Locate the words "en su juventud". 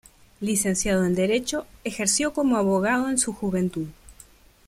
3.11-3.85